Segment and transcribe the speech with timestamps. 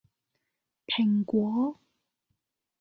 [0.87, 1.79] 蘋果